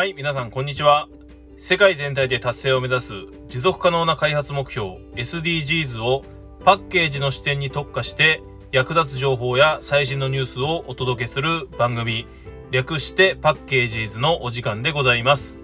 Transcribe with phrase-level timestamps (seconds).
[0.00, 1.10] はい、皆さんこんにちは。
[1.58, 3.12] 世界全体で達成を目指す
[3.50, 6.24] 持続可能な開発目標 SDGs を
[6.64, 8.42] パッケージの視点に特化して
[8.72, 12.26] 役立つ情報や最新のニュースをお届けする番組
[12.70, 15.60] 略してパッケージーズのお時間でございます。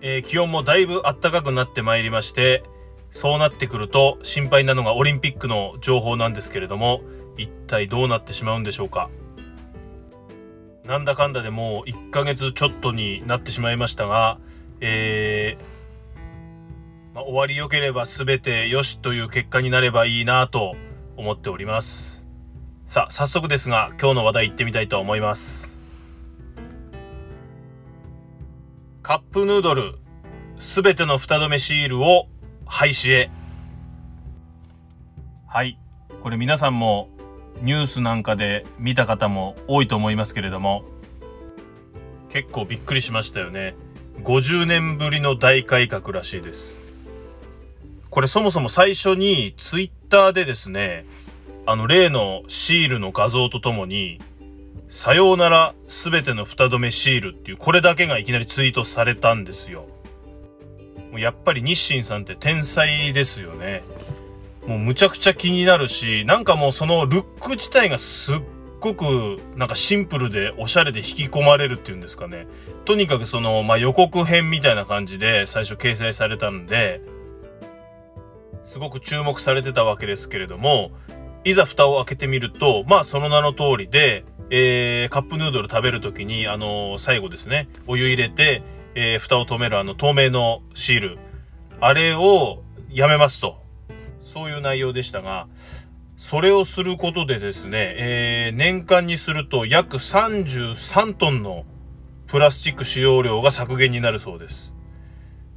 [0.00, 2.64] えー気温もだいぶ暖かくなってまいりまして
[3.12, 7.02] そうなってくると心配なのがオリンピックの情報なんですけれども
[7.36, 9.08] 一体どうなってしまうんでしょうか。
[10.86, 14.38] なんだかんだでもう1ヶ月ちょっとになってしまいましたが、
[14.80, 20.76] えーまあ、終わり良ければ全て良しという結果になればいいなと
[21.16, 22.24] 思っております。
[22.86, 25.76] さあ、早速ですが今日の話題行ってみたいと思います。
[29.02, 29.98] カップヌードル、
[30.58, 32.28] 全ての蓋止めシールを
[32.64, 33.30] 廃止へ。
[35.48, 35.80] はい。
[36.20, 37.08] これ皆さんも
[37.62, 40.84] ニュースなんかで見た方も多いと思いますけれども
[42.28, 43.74] 結構びっくりしましたよね。
[44.22, 46.76] 50年ぶりの大改革らしいです。
[48.10, 51.06] これそもそも最初にツイッターでですね
[51.66, 54.20] あの例のシールの画像とともに
[54.88, 59.86] さようならすべての蓋止めシールっていうこれだけがいきなりツイートされたんですよ。
[61.12, 63.82] やっぱり日清さんって天才ですよね。
[64.66, 68.38] もうむちゃくちゃ気になるし、なんかもうそのルック自体がすっ
[68.80, 72.46] ごくなんかシンプルでおしゃれで引き込まれるっていうんですかね。
[72.84, 77.00] とにかくその、まあ、予告編みたいな感じで最初掲載されたんで、
[78.64, 80.90] すごく注目されてたわけですけれども、
[81.44, 88.62] いざ蓋を開けてみると、まあその名の通りで、えー、カップヌードル食べるときに、あの最後ですね、お湯入れて、
[88.96, 91.18] えー、蓋を止めるあの透明のシール、
[91.80, 93.65] あれをやめますと。
[94.26, 95.46] そういう内容でしたが、
[96.16, 101.64] それをすることでですね、えー年間にすると約33トンの
[102.26, 104.74] プラスチック使用量が削減になるそうです。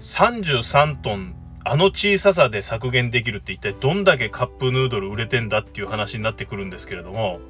[0.00, 7.40] 33トン、あの小ささで削減できるって一体どんだけカップヌードル売れてんだっていう話になってくるんですけれども、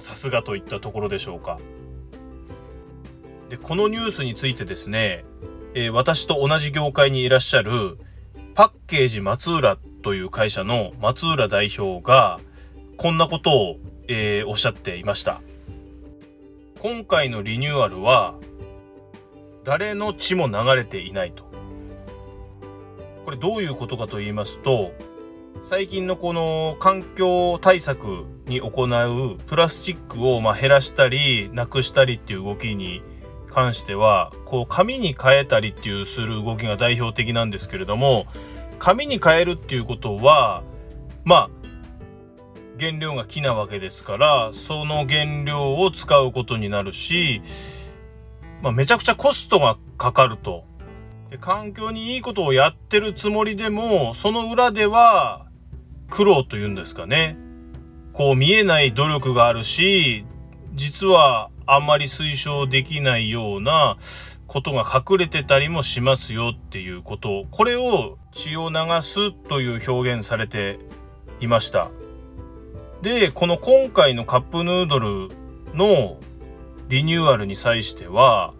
[0.00, 1.58] さすがといったところでしょうか。
[3.50, 5.24] で、このニュースについてですね、
[5.74, 7.98] えー私と同じ業界にいらっしゃる
[8.58, 12.40] パッケージ松浦という会社の松浦代表が
[12.96, 13.76] こんなことを、
[14.08, 15.40] えーおっしゃっていました。
[16.80, 18.34] 今回のリニューアルは
[19.62, 21.44] 誰の血も流れていないと。
[23.24, 24.90] これどういうことかと言いますと
[25.62, 33.02] 最近のこの環境対策に行うプラスチックをま減らしたりなくしたりっていう動きに
[33.58, 38.26] 関してはこう紙に変えたりっていうする動きが代表的なんですけれども
[38.78, 40.62] 紙に変えるっていうことは
[41.24, 41.50] まあ
[42.78, 47.42] 原料が木なわけですからその原料を使うことになるし、
[48.62, 50.64] まあ、めちゃくちゃコストがかかると。
[51.28, 55.46] で環境にいいことをやってるつもりでもその裏では
[56.08, 57.36] 苦労というんですかね。
[58.12, 60.24] こう見えない努力があるし
[60.74, 63.98] 実はあんまり推奨できないような
[64.46, 70.78] ことが隠れてたりもしますよっていうことこれを血を流すという表現されて
[71.40, 71.90] いました。
[73.02, 75.28] でこの今回のカップヌードル
[75.74, 76.16] の
[76.88, 78.54] リニューアルに際しては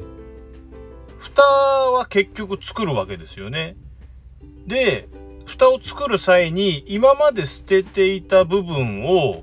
[1.17, 3.77] 蓋は結局作るわけですよね。
[4.67, 5.09] で
[5.47, 9.43] 蓋を作る際に今まで捨てていた部分を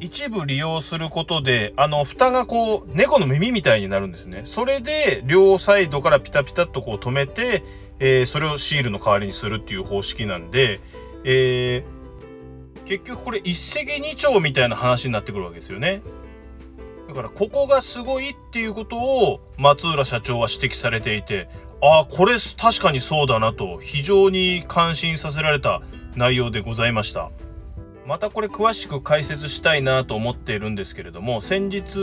[0.00, 4.40] 一部利用することで、あの、蓋がこう、猫の耳みたいになるんですね。
[4.44, 7.62] それで、両サイドからピタピタっとこう止めて、
[7.98, 10.80] えーそれをシールの代わりにするっていう方式なんで、
[11.24, 12.00] えー
[12.86, 16.02] 結局これ一石二鳥みたいな話になってくるわけですよね。
[17.06, 21.48] だから、ここがすごいっていうことを、松浦社長は指摘されていて、
[21.82, 25.82] ああ、これ確かにそうだなと、非常に感心させられた
[26.16, 27.30] 内容でございました。
[28.06, 31.98] またこれ詳しく解説したいなと思っているんですけれども先日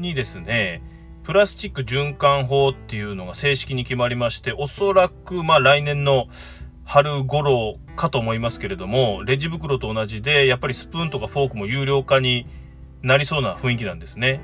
[0.00, 0.82] にですね
[1.22, 6.28] プラスチック循環法っていうのが正式に決まりましておそらくまあ来年の
[6.84, 12.46] 春頃かと思いますけれどもレジ袋と同じでやっぱりスプーンとかフォークも有料化に
[13.02, 14.40] なりそうな雰囲気なんですね。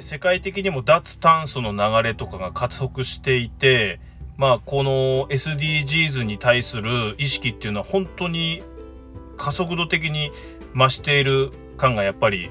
[0.00, 4.00] 世界的にも脱炭素の流れとかが加速していて
[4.36, 8.62] まあこの SDGs に対する意識っていうのは本当に
[9.38, 10.30] 加速度的に
[10.74, 12.50] 増している感がやっぱり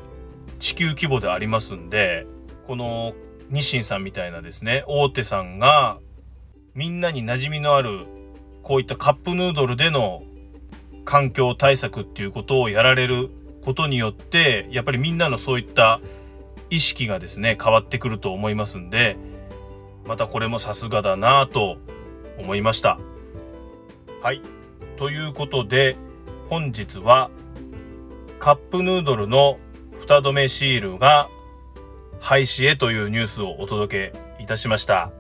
[0.60, 2.26] 地球規模でありますんで
[2.66, 3.14] この
[3.52, 6.00] 日清さんみたいなですね大手さんが
[6.74, 8.06] みんなに馴染みのある
[8.64, 10.24] こういったカップヌードルでの
[11.06, 13.30] 環境対策っていうことをやられる
[13.64, 16.02] ことによってやっぱりみんなのそういった
[16.70, 19.18] 意識がですね変わってくると思いますんで
[20.06, 21.78] またこれもさすがだなぁと
[22.38, 22.98] 思いました。
[24.22, 24.42] はい。
[24.96, 25.96] ということで、
[26.50, 27.30] 本日は
[28.40, 29.60] カップヌードルの
[30.00, 31.28] 蓋止めシールが
[32.22, 35.12] 廃止へというニュースをお届けいたしました。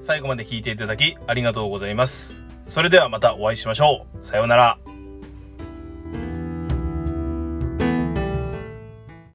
[0.00, 2.42] 最後まで聞いていただきありがとうございます。
[2.64, 4.24] それではまたお会いしましょう。
[4.24, 4.78] さようなら。